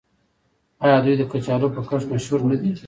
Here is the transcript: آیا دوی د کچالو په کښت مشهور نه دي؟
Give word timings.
آیا 0.85 0.97
دوی 1.03 1.15
د 1.17 1.23
کچالو 1.31 1.67
په 1.75 1.81
کښت 1.89 2.07
مشهور 2.13 2.39
نه 2.49 2.55
دي؟ 2.61 2.71